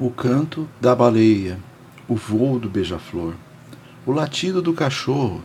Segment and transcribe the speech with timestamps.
[0.00, 1.60] O canto da baleia,
[2.08, 3.34] o voo do beija-flor,
[4.06, 5.42] o latido do cachorro,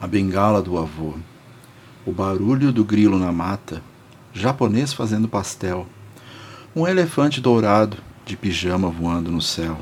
[0.00, 1.14] a bengala do avô,
[2.06, 3.82] o barulho do grilo na mata,
[4.32, 5.88] japonês fazendo pastel,
[6.74, 9.76] um elefante dourado de pijama voando no céu,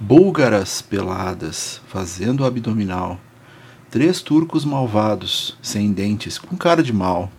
[0.00, 3.20] búlgaras peladas fazendo abdominal,
[3.88, 7.30] três turcos malvados, sem dentes, com cara de mal,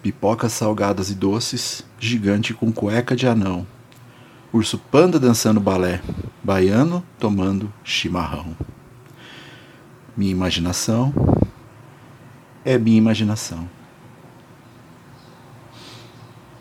[0.00, 3.66] pipocas salgadas e doces, gigante com cueca de anão,
[4.52, 6.00] urso panda dançando balé,
[6.42, 8.56] baiano tomando chimarrão.
[10.16, 11.12] Minha imaginação
[12.64, 13.68] é minha imaginação.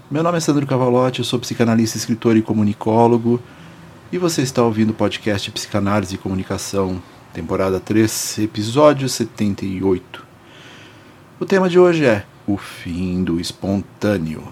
[0.10, 3.42] Meu nome é Sandro Cavalotti, eu sou psicanalista, escritor e comunicólogo,
[4.12, 7.02] e você está ouvindo o podcast Psicanálise e Comunicação,
[7.34, 10.24] temporada 3, episódio 78.
[11.40, 14.44] O tema de hoje é o fim do espontâneo.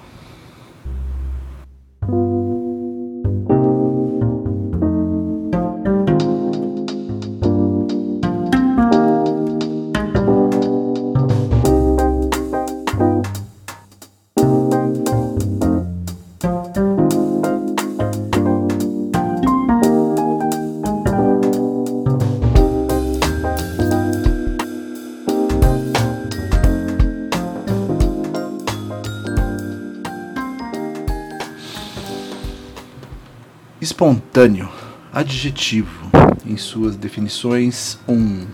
[34.33, 34.67] Espontâneo,
[35.13, 36.09] adjetivo,
[36.43, 38.47] em suas definições, um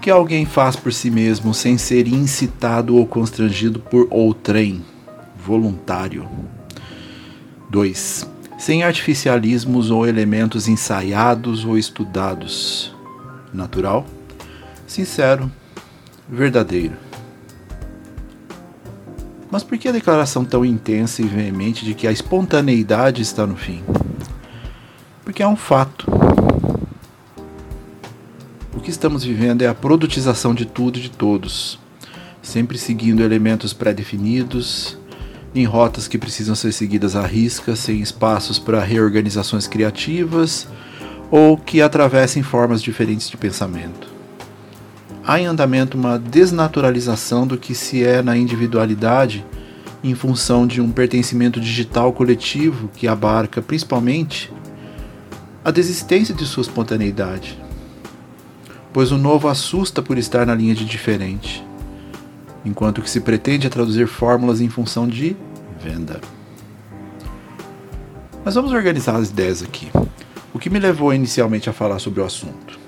[0.00, 4.84] que alguém faz por si mesmo sem ser incitado ou constrangido por outrem,
[5.44, 6.28] voluntário.
[7.68, 8.30] 2.
[8.58, 12.94] Sem artificialismos ou elementos ensaiados ou estudados.
[13.52, 14.06] Natural,
[14.86, 15.50] sincero,
[16.28, 16.94] verdadeiro.
[19.50, 23.56] Mas por que a declaração tão intensa e veemente de que a espontaneidade está no
[23.56, 23.82] fim?
[25.26, 26.06] Porque é um fato.
[28.72, 31.80] O que estamos vivendo é a produtização de tudo e de todos,
[32.40, 34.96] sempre seguindo elementos pré-definidos,
[35.52, 40.68] em rotas que precisam ser seguidas à risca, sem espaços para reorganizações criativas
[41.28, 44.06] ou que atravessem formas diferentes de pensamento.
[45.24, 49.44] Há em andamento uma desnaturalização do que se é na individualidade
[50.04, 54.52] em função de um pertencimento digital coletivo que abarca principalmente
[55.66, 57.60] a desistência de sua espontaneidade,
[58.92, 61.60] pois o novo assusta por estar na linha de diferente,
[62.64, 65.36] enquanto que se pretende traduzir fórmulas em função de
[65.82, 66.20] venda.
[68.44, 69.90] Mas vamos organizar as ideias aqui.
[70.54, 72.78] O que me levou inicialmente a falar sobre o assunto?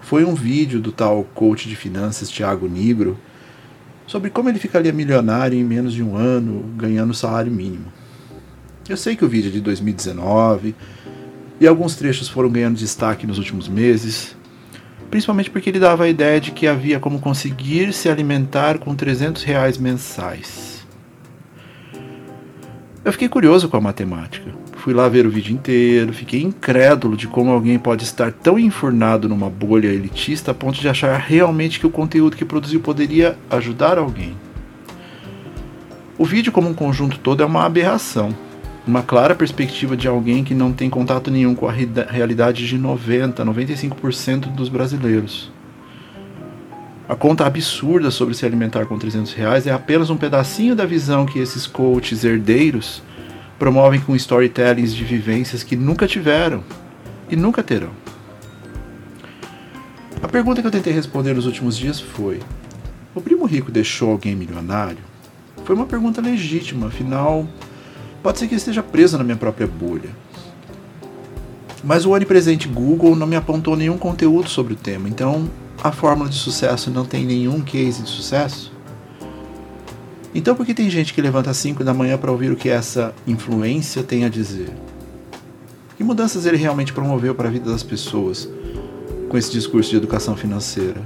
[0.00, 3.18] Foi um vídeo do tal coach de finanças Thiago Nigro
[4.06, 7.92] sobre como ele ficaria milionário em menos de um ano ganhando salário mínimo.
[8.88, 10.74] Eu sei que o vídeo é de 2019
[11.60, 14.34] e alguns trechos foram ganhando destaque nos últimos meses,
[15.10, 19.42] principalmente porque ele dava a ideia de que havia como conseguir se alimentar com 300
[19.42, 20.86] reais mensais.
[23.04, 24.50] Eu fiquei curioso com a matemática.
[24.76, 29.28] Fui lá ver o vídeo inteiro, fiquei incrédulo de como alguém pode estar tão enfurnado
[29.28, 33.98] numa bolha elitista a ponto de achar realmente que o conteúdo que produziu poderia ajudar
[33.98, 34.34] alguém.
[36.16, 38.34] O vídeo, como um conjunto todo, é uma aberração
[38.90, 43.44] uma clara perspectiva de alguém que não tem contato nenhum com a realidade de 90,
[43.44, 45.52] 95% dos brasileiros.
[47.08, 51.24] A conta absurda sobre se alimentar com 300 reais é apenas um pedacinho da visão
[51.24, 53.00] que esses coaches herdeiros
[53.60, 56.64] promovem com storytellings de vivências que nunca tiveram
[57.30, 57.90] e nunca terão.
[60.20, 62.40] A pergunta que eu tentei responder nos últimos dias foi:
[63.14, 64.98] O primo rico deixou alguém milionário?
[65.64, 67.46] Foi uma pergunta legítima, afinal,
[68.22, 70.10] Pode ser que esteja preso na minha própria bolha.
[71.82, 75.48] Mas o onipresente Google não me apontou nenhum conteúdo sobre o tema, então
[75.82, 78.70] a fórmula de sucesso não tem nenhum case de sucesso?
[80.34, 82.68] Então por que tem gente que levanta às 5 da manhã para ouvir o que
[82.68, 84.70] essa influência tem a dizer?
[85.96, 88.48] Que mudanças ele realmente promoveu para a vida das pessoas
[89.30, 91.00] com esse discurso de educação financeira?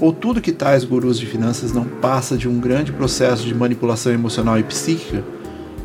[0.00, 4.12] Ou tudo que tais gurus de finanças não passa de um grande processo de manipulação
[4.12, 5.24] emocional e psíquica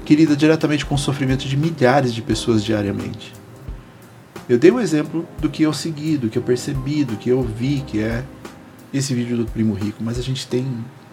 [0.06, 3.34] que lida diretamente com o sofrimento de milhares de pessoas diariamente.
[4.50, 7.44] Eu dei um exemplo do que eu segui, do que eu percebi, do que eu
[7.44, 8.24] vi, que é
[8.92, 10.66] esse vídeo do Primo Rico, mas a gente tem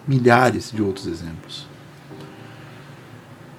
[0.07, 1.67] milhares de outros exemplos.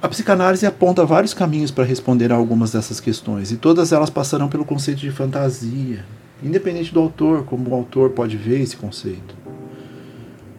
[0.02, 4.49] A psicanálise aponta vários caminhos para responder a algumas dessas questões, e todas elas passarão
[4.49, 6.05] pelo conceito de fantasia,
[6.43, 9.37] independente do autor, como o autor pode ver esse conceito.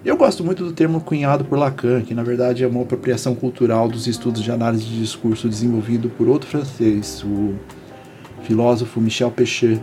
[0.03, 3.89] Eu gosto muito do termo cunhado por Lacan, que na verdade é uma apropriação cultural
[3.89, 7.53] dos estudos de análise de discurso desenvolvido por outro francês, o
[8.43, 9.81] filósofo Michel Pechet,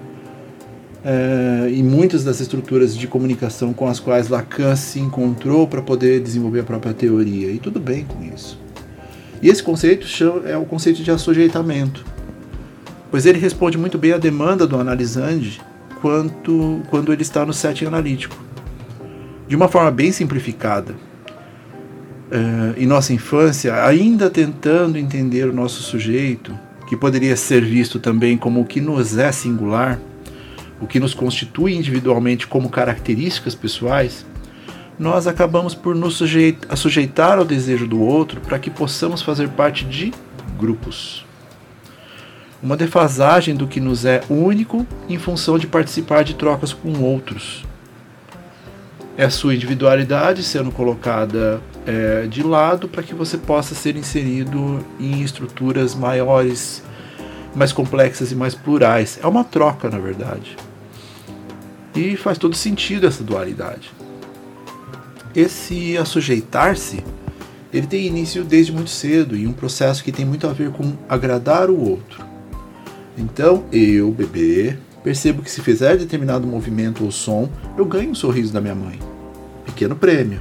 [1.05, 6.21] é, e muitas das estruturas de comunicação com as quais Lacan se encontrou para poder
[6.21, 7.51] desenvolver a própria teoria.
[7.51, 8.59] E tudo bem com isso.
[9.43, 10.07] E esse conceito
[10.47, 12.05] é o conceito de assujeitamento,
[13.11, 15.61] pois ele responde muito bem à demanda do analisande
[16.01, 18.47] quanto, quando ele está no setting analítico
[19.49, 20.95] de uma forma bem simplificada.
[22.27, 26.59] Uh, em nossa infância, ainda tentando entender o nosso sujeito,
[26.89, 30.01] que poderia ser visto também como o que nos é singular,
[30.81, 34.27] o que nos constitui individualmente como características pessoais,
[34.99, 36.21] nós acabamos por nos
[36.75, 40.13] sujeitar ao desejo do outro para que possamos fazer parte de
[40.59, 41.26] grupos.
[42.67, 47.65] Uma defasagem do que nos é único em função de participar de trocas com outros,
[49.17, 54.85] é a sua individualidade sendo colocada é, de lado para que você possa ser inserido
[54.99, 56.83] em estruturas maiores,
[57.55, 59.21] mais complexas e mais plurais.
[59.23, 60.57] É uma troca, na verdade.
[61.95, 63.93] E faz todo sentido essa dualidade.
[65.37, 67.05] Esse assujeitar-se,
[67.73, 70.95] ele tem início desde muito cedo e um processo que tem muito a ver com
[71.09, 72.35] agradar o outro.
[73.17, 77.49] Então, eu, bebê, percebo que se fizer determinado movimento ou som,
[77.79, 78.99] eu ganho um sorriso da minha mãe.
[79.65, 80.41] Pequeno prêmio.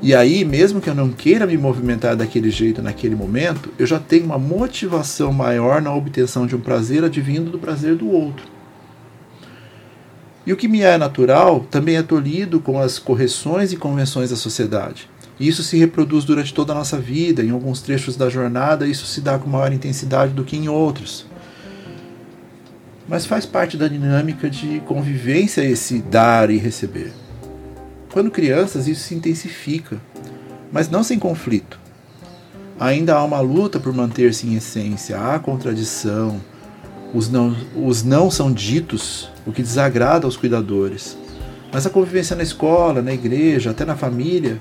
[0.00, 3.98] E aí, mesmo que eu não queira me movimentar daquele jeito naquele momento, eu já
[3.98, 8.46] tenho uma motivação maior na obtenção de um prazer advindo do prazer do outro.
[10.46, 14.36] E o que me é natural também é tolhido com as correções e convenções da
[14.36, 15.10] sociedade.
[15.38, 19.20] Isso se reproduz durante toda a nossa vida, em alguns trechos da jornada, isso se
[19.20, 21.26] dá com maior intensidade do que em outros
[23.08, 27.12] mas faz parte da dinâmica de convivência esse dar e receber.
[28.12, 29.98] Quando crianças, isso se intensifica,
[30.70, 31.80] mas não sem conflito.
[32.78, 36.40] Ainda há uma luta por manter-se em essência, há contradição,
[37.14, 41.16] os não, os não são ditos, o que desagrada aos cuidadores.
[41.72, 44.60] Mas a convivência na escola, na igreja, até na família,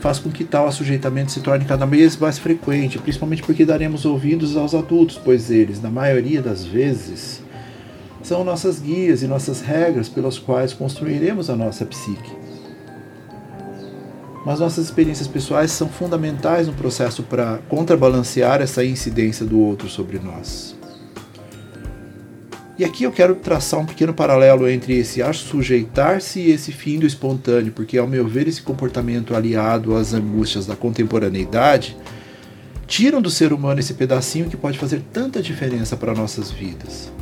[0.00, 4.56] faz com que tal assujeitamento se torne cada vez mais frequente, principalmente porque daremos ouvidos
[4.56, 7.42] aos adultos, pois eles, na maioria das vezes,
[8.26, 12.32] são nossas guias e nossas regras pelas quais construiremos a nossa psique.
[14.44, 20.18] Mas nossas experiências pessoais são fundamentais no processo para contrabalancear essa incidência do outro sobre
[20.18, 20.74] nós.
[22.76, 27.06] E aqui eu quero traçar um pequeno paralelo entre esse sujeitar-se e esse fim do
[27.06, 31.96] espontâneo, porque, ao meu ver, esse comportamento aliado às angústias da contemporaneidade
[32.88, 37.14] tiram do ser humano esse pedacinho que pode fazer tanta diferença para nossas vidas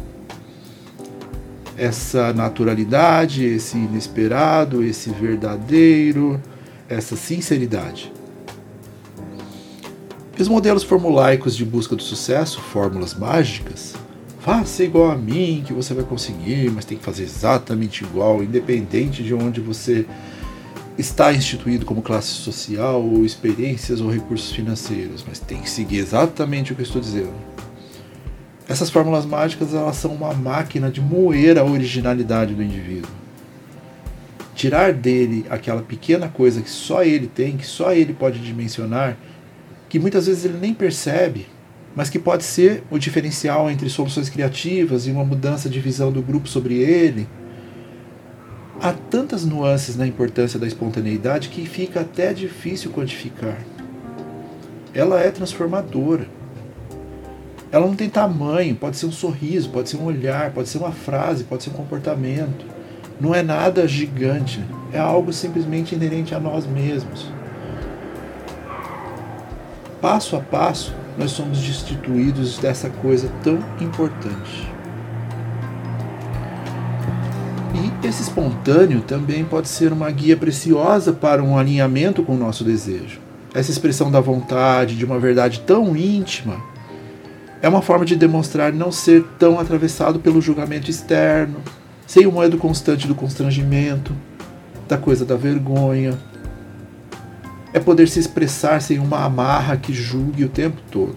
[1.76, 6.40] essa naturalidade, esse inesperado, esse verdadeiro,
[6.88, 8.12] essa sinceridade.
[10.38, 13.94] os modelos formulaicos de busca do sucesso, fórmulas mágicas,
[14.40, 19.22] faça igual a mim que você vai conseguir, mas tem que fazer exatamente igual, independente
[19.22, 20.06] de onde você
[20.98, 26.72] está instituído como classe social, ou experiências ou recursos financeiros, mas tem que seguir exatamente
[26.72, 27.54] o que eu estou dizendo
[28.68, 33.10] essas fórmulas mágicas elas são uma máquina de moer a originalidade do indivíduo.
[34.54, 39.16] Tirar dele aquela pequena coisa que só ele tem, que só ele pode dimensionar,
[39.88, 41.46] que muitas vezes ele nem percebe,
[41.94, 46.22] mas que pode ser o diferencial entre soluções criativas e uma mudança de visão do
[46.22, 47.28] grupo sobre ele.
[48.80, 53.58] Há tantas nuances na importância da espontaneidade que fica até difícil quantificar.
[54.92, 56.26] Ela é transformadora.
[57.74, 60.92] Ela não tem tamanho, pode ser um sorriso, pode ser um olhar, pode ser uma
[60.92, 62.64] frase, pode ser um comportamento.
[63.20, 64.62] Não é nada gigante,
[64.92, 67.26] é algo simplesmente inerente a nós mesmos.
[70.00, 74.72] Passo a passo, nós somos destituídos dessa coisa tão importante.
[77.74, 82.62] E esse espontâneo também pode ser uma guia preciosa para um alinhamento com o nosso
[82.62, 83.18] desejo.
[83.52, 86.72] Essa expressão da vontade, de uma verdade tão íntima,
[87.64, 91.62] é uma forma de demonstrar não ser tão atravessado pelo julgamento externo,
[92.06, 94.14] sem o moedo constante do constrangimento,
[94.86, 96.12] da coisa da vergonha.
[97.72, 101.16] É poder se expressar sem uma amarra que julgue o tempo todo.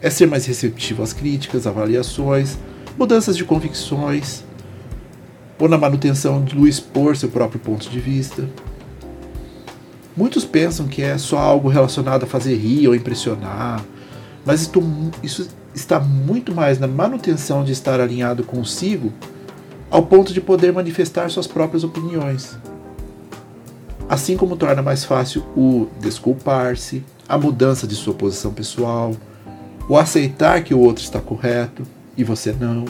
[0.00, 2.56] É ser mais receptivo às críticas, avaliações,
[2.96, 4.42] mudanças de convicções,
[5.58, 8.48] ou na manutenção do expor seu próprio ponto de vista.
[10.16, 13.84] Muitos pensam que é só algo relacionado a fazer rir ou impressionar,
[14.44, 14.82] mas isto,
[15.22, 19.12] isso está muito mais na manutenção de estar alinhado consigo,
[19.90, 22.56] ao ponto de poder manifestar suas próprias opiniões.
[24.08, 29.14] Assim como torna mais fácil o desculpar-se, a mudança de sua posição pessoal,
[29.88, 31.84] o aceitar que o outro está correto
[32.16, 32.84] e você não,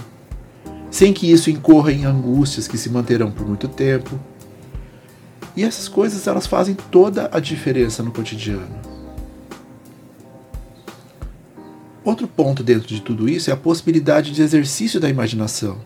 [0.90, 4.19] sem que isso incorra em angústias que se manterão por muito tempo.
[5.57, 8.89] E essas coisas elas fazem toda a diferença no cotidiano.
[12.02, 15.78] Outro ponto dentro de tudo isso é a possibilidade de exercício da imaginação.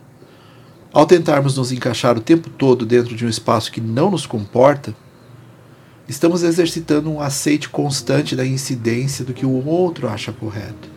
[0.92, 4.94] Ao tentarmos nos encaixar o tempo todo dentro de um espaço que não nos comporta,
[6.08, 10.88] estamos exercitando um aceite constante da incidência do que o outro acha correto.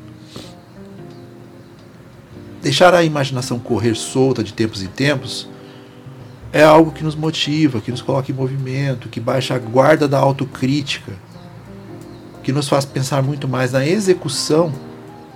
[2.62, 5.50] Deixar a imaginação correr solta de tempos em tempos
[6.54, 10.20] é algo que nos motiva, que nos coloca em movimento, que baixa a guarda da
[10.20, 11.14] autocrítica,
[12.44, 14.72] que nos faz pensar muito mais na execução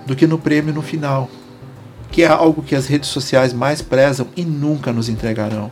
[0.06, 1.30] do que no prêmio no final,
[2.10, 5.70] que é algo que as redes sociais mais prezam e nunca nos entregarão.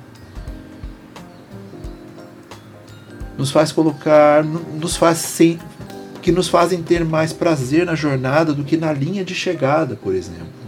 [3.41, 5.59] nos faz colocar, nos faz sem,
[6.21, 10.15] que nos fazem ter mais prazer na jornada do que na linha de chegada, por
[10.15, 10.61] exemplo.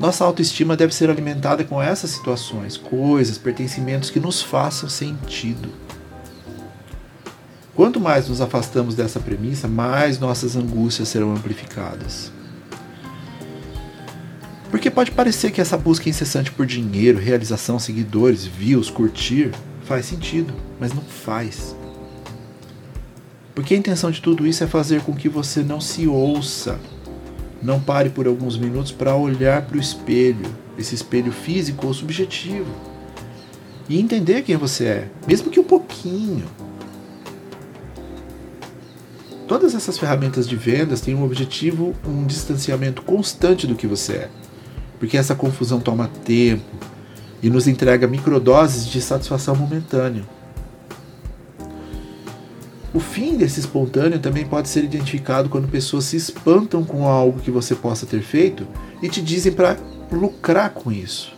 [0.00, 5.68] Nossa autoestima deve ser alimentada com essas situações, coisas, pertencimentos que nos façam sentido.
[7.74, 12.30] Quanto mais nos afastamos dessa premissa, mais nossas angústias serão amplificadas.
[14.70, 19.50] Porque pode parecer que essa busca incessante por dinheiro, realização, seguidores, views, curtir,
[19.84, 21.74] faz sentido, mas não faz.
[23.54, 26.78] Porque a intenção de tudo isso é fazer com que você não se ouça,
[27.62, 32.70] não pare por alguns minutos para olhar para o espelho, esse espelho físico ou subjetivo,
[33.88, 36.46] e entender quem você é, mesmo que um pouquinho.
[39.52, 44.30] Todas essas ferramentas de vendas têm um objetivo, um distanciamento constante do que você é,
[44.98, 46.74] porque essa confusão toma tempo,
[47.42, 50.24] e nos entrega microdoses de satisfação momentânea.
[52.94, 57.50] O fim desse espontâneo também pode ser identificado quando pessoas se espantam com algo que
[57.50, 58.66] você possa ter feito
[59.02, 59.76] e te dizem para
[60.10, 61.30] lucrar com isso.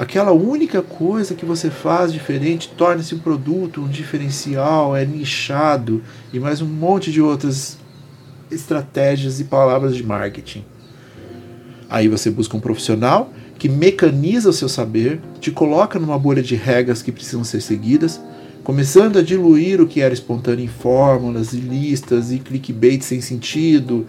[0.00, 6.02] Aquela única coisa que você faz diferente torna-se um produto, um diferencial, é nichado
[6.32, 7.76] e mais um monte de outras
[8.50, 10.64] estratégias e palavras de marketing.
[11.86, 16.56] Aí você busca um profissional que mecaniza o seu saber, te coloca numa bolha de
[16.56, 18.18] regras que precisam ser seguidas,
[18.64, 24.06] começando a diluir o que era espontâneo em fórmulas e listas e clickbait sem sentido,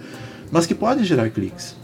[0.50, 1.81] mas que podem gerar cliques.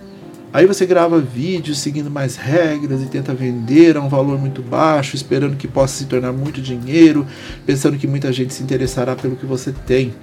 [0.51, 5.15] Aí você grava vídeos seguindo mais regras e tenta vender a um valor muito baixo,
[5.15, 7.27] esperando que possa se tornar muito dinheiro,
[7.67, 10.15] pensando que muita gente se interessará pelo que você tem.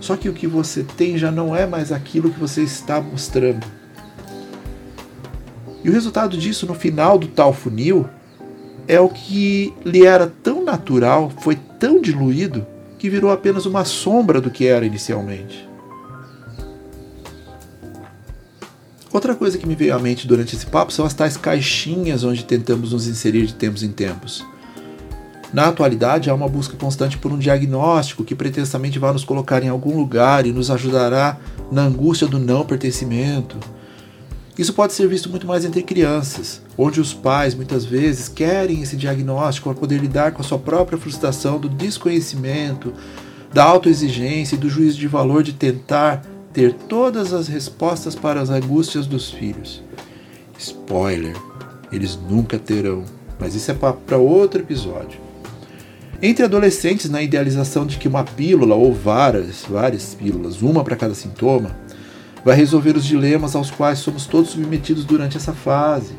[0.00, 3.64] Só que o que você tem já não é mais aquilo que você está mostrando.
[5.84, 8.06] E o resultado disso no final do tal funil
[8.88, 12.66] é o que lhe era tão natural, foi tão diluído,
[12.98, 15.68] que virou apenas uma sombra do que era inicialmente.
[19.16, 22.44] Outra coisa que me veio à mente durante esse papo são as tais caixinhas onde
[22.44, 24.44] tentamos nos inserir de tempos em tempos.
[25.54, 29.70] Na atualidade, há uma busca constante por um diagnóstico que pretensamente vai nos colocar em
[29.70, 31.38] algum lugar e nos ajudará
[31.72, 33.56] na angústia do não pertencimento,
[34.58, 38.98] isso pode ser visto muito mais entre crianças, onde os pais muitas vezes querem esse
[38.98, 42.92] diagnóstico para poder lidar com a sua própria frustração do desconhecimento,
[43.50, 46.22] da autoexigência e do juízo de valor de tentar
[46.56, 49.82] ter todas as respostas para as angústias dos filhos.
[50.58, 51.36] Spoiler,
[51.92, 53.04] eles nunca terão,
[53.38, 55.20] mas isso é para outro episódio.
[56.22, 61.14] Entre adolescentes, na idealização de que uma pílula ou várias, várias pílulas, uma para cada
[61.14, 61.76] sintoma,
[62.42, 66.14] vai resolver os dilemas aos quais somos todos submetidos durante essa fase.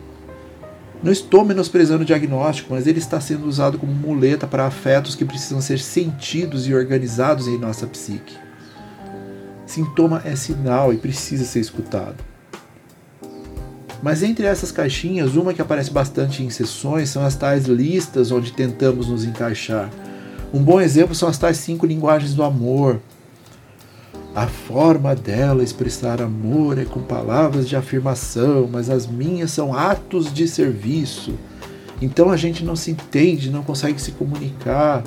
[1.01, 5.25] Não estou menosprezando o diagnóstico, mas ele está sendo usado como muleta para afetos que
[5.25, 8.45] precisam ser sentidos e organizados em nossa psique.
[9.67, 12.15] Sintoma é sinal e precisa ser escutado.
[14.01, 18.51] Mas entre essas caixinhas, uma que aparece bastante em sessões são as tais listas onde
[18.51, 19.91] tentamos nos encaixar.
[20.51, 22.99] Um bom exemplo são as tais cinco linguagens do amor,
[24.37, 30.31] a forma dela expressar amor é com palavras de afirmação, mas as minhas são atos
[30.31, 31.33] de serviço.
[31.99, 35.03] Então a gente não se entende, não consegue se comunicar.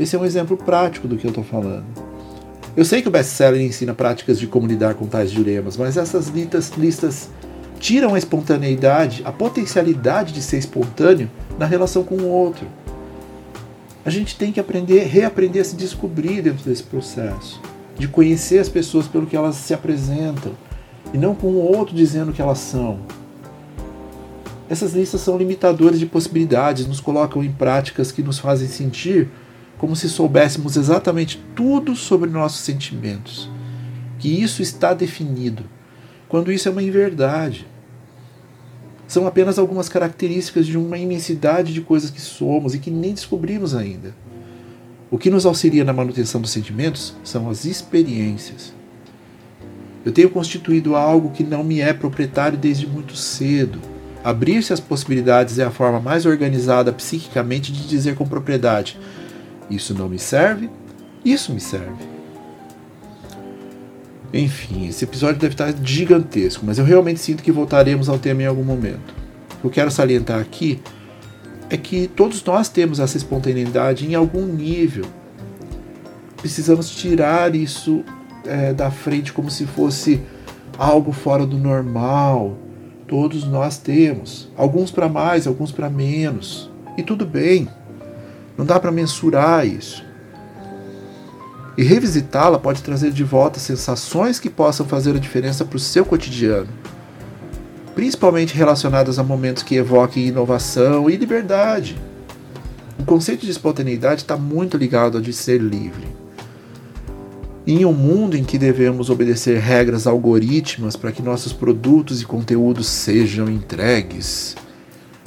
[0.00, 2.05] Esse é um exemplo prático do que eu estou falando.
[2.76, 6.28] Eu sei que o best-seller ensina práticas de como lidar com tais dilemas, mas essas
[6.28, 7.30] listas, listas
[7.80, 12.66] tiram a espontaneidade, a potencialidade de ser espontâneo na relação com o outro.
[14.04, 17.62] A gente tem que aprender, reaprender a se descobrir dentro desse processo
[17.98, 20.52] de conhecer as pessoas pelo que elas se apresentam
[21.14, 22.98] e não com o outro dizendo que elas são.
[24.68, 29.30] Essas listas são limitadoras de possibilidades, nos colocam em práticas que nos fazem sentir
[29.78, 33.50] como se soubéssemos exatamente tudo sobre nossos sentimentos,
[34.18, 35.64] que isso está definido,
[36.28, 37.66] quando isso é uma inverdade.
[39.06, 43.74] São apenas algumas características de uma imensidade de coisas que somos e que nem descobrimos
[43.74, 44.14] ainda.
[45.08, 48.74] O que nos auxilia na manutenção dos sentimentos são as experiências.
[50.04, 53.80] Eu tenho constituído algo que não me é proprietário desde muito cedo.
[54.24, 58.98] Abrir-se às possibilidades é a forma mais organizada psiquicamente de dizer com propriedade:
[59.70, 60.70] isso não me serve,
[61.24, 62.16] isso me serve.
[64.32, 68.46] Enfim, esse episódio deve estar gigantesco, mas eu realmente sinto que voltaremos ao tema em
[68.46, 69.14] algum momento.
[69.58, 70.80] O que eu quero salientar aqui
[71.70, 75.06] é que todos nós temos essa espontaneidade em algum nível.
[76.36, 78.04] Precisamos tirar isso
[78.44, 80.20] é, da frente como se fosse
[80.78, 82.56] algo fora do normal.
[83.08, 87.68] Todos nós temos, alguns para mais, alguns para menos, e tudo bem.
[88.56, 90.04] Não dá para mensurar isso.
[91.76, 96.06] E revisitá-la pode trazer de volta sensações que possam fazer a diferença para o seu
[96.06, 96.68] cotidiano,
[97.94, 101.96] principalmente relacionadas a momentos que evoquem inovação e liberdade.
[102.98, 106.06] O conceito de espontaneidade está muito ligado ao de ser livre.
[107.66, 112.86] Em um mundo em que devemos obedecer regras algorítmicas para que nossos produtos e conteúdos
[112.86, 114.56] sejam entregues,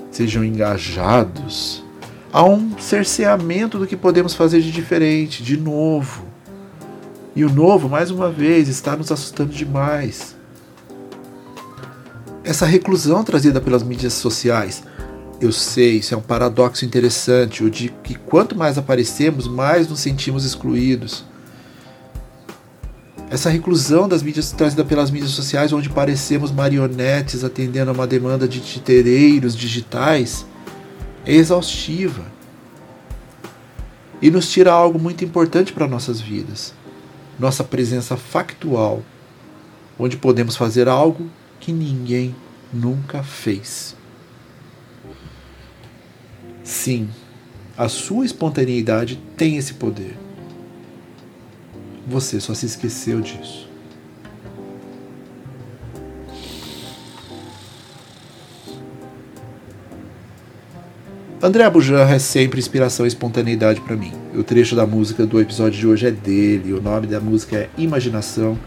[0.10, 1.84] sejam engajados,
[2.32, 6.26] há um cerceamento do que podemos fazer de diferente, de novo.
[7.36, 10.36] E o novo, mais uma vez, está nos assustando demais.
[12.44, 14.84] Essa reclusão trazida pelas mídias sociais,
[15.42, 20.00] eu sei, isso é um paradoxo interessante, o de que quanto mais aparecemos, mais nos
[20.00, 21.24] sentimos excluídos.
[23.30, 28.48] Essa reclusão das mídias trazida pelas mídias sociais, onde parecemos marionetes atendendo a uma demanda
[28.48, 30.46] de titereiros digitais,
[31.30, 32.26] é exaustiva
[34.22, 36.74] e nos tira algo muito importante para nossas vidas
[37.40, 39.02] nossa presença factual,
[39.98, 42.36] onde podemos fazer algo que ninguém
[42.72, 43.96] nunca fez.
[46.64, 47.10] Sim,
[47.78, 50.18] a sua espontaneidade tem esse poder.
[52.06, 53.69] Você só se esqueceu disso.
[61.42, 64.12] André Abujanra é sempre inspiração e espontaneidade para mim.
[64.36, 67.70] O trecho da música do episódio de hoje é dele, o nome da música é
[67.78, 68.60] Imaginação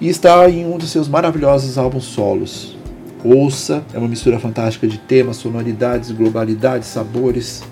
[0.00, 2.76] e está em um dos seus maravilhosos álbuns solos.
[3.22, 7.62] Ouça, é uma mistura fantástica de temas, sonoridades, globalidades, sabores.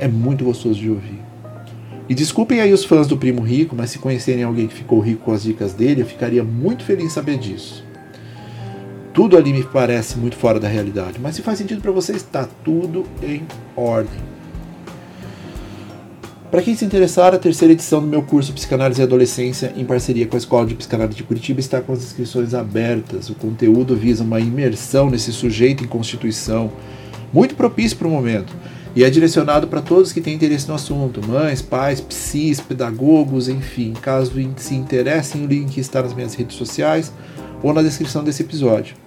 [0.00, 1.20] É muito gostoso de ouvir.
[2.08, 5.26] E desculpem aí os fãs do Primo Rico, mas se conhecerem alguém que ficou rico
[5.26, 7.84] com as dicas dele, eu ficaria muito feliz em saber disso.
[9.14, 12.48] Tudo ali me parece muito fora da realidade, mas se faz sentido para você, está
[12.64, 13.42] tudo em
[13.76, 14.18] ordem.
[16.50, 20.26] Para quem se interessar, a terceira edição do meu curso Psicanálise e Adolescência, em parceria
[20.26, 23.28] com a Escola de Psicanálise de Curitiba, está com as inscrições abertas.
[23.28, 26.70] O conteúdo visa uma imersão nesse sujeito em constituição,
[27.32, 28.54] muito propício para o momento,
[28.94, 33.92] e é direcionado para todos que têm interesse no assunto: mães, pais, psis, pedagogos, enfim.
[33.92, 37.12] Caso se interessem, o link está nas minhas redes sociais
[37.62, 39.01] ou na descrição desse episódio.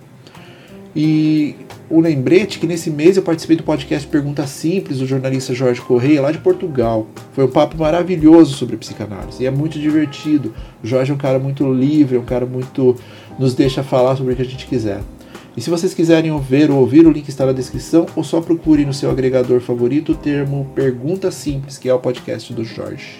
[0.96, 1.56] E
[1.90, 6.22] o lembrete que nesse mês eu participei do podcast Pergunta Simples do jornalista Jorge Correia,
[6.22, 7.08] lá de Portugal.
[7.34, 10.54] Foi um papo maravilhoso sobre psicanálise e é muito divertido.
[10.82, 12.96] O Jorge é um cara muito livre, é um cara muito.
[13.38, 15.02] nos deixa falar sobre o que a gente quiser.
[15.58, 18.86] E se vocês quiserem ver ou ouvir, o link está na descrição ou só procure
[18.86, 23.20] no seu agregador favorito o termo Pergunta Simples, que é o podcast do Jorge.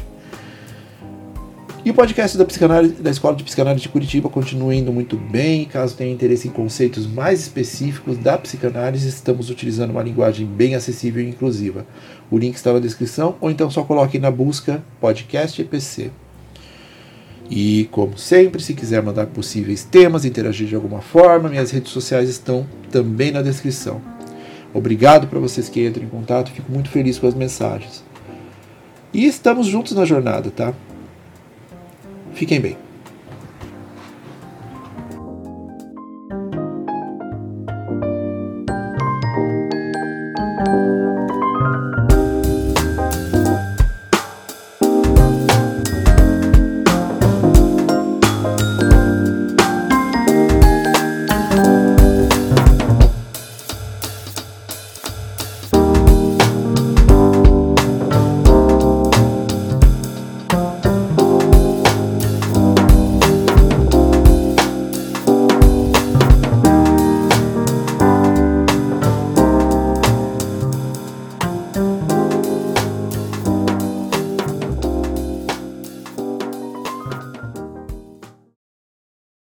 [1.86, 5.65] E o podcast da, psicanálise, da Escola de Psicanálise de Curitiba continua indo muito bem.
[5.65, 11.24] Caso tenha interesse em conceitos mais específicos da psicanálise, estamos utilizando uma linguagem bem acessível
[11.24, 11.86] e inclusiva.
[12.32, 16.10] O link está na descrição, ou então só coloque na busca podcast EPC.
[17.52, 22.28] E, como sempre, se quiser mandar possíveis temas, interagir de alguma forma, minhas redes sociais
[22.28, 24.02] estão também na descrição.
[24.74, 28.04] Obrigado para vocês que entram em contato, fico muito feliz com as mensagens.
[29.13, 30.74] E estamos juntos na jornada, tá?
[32.36, 32.85] Fiquem bem.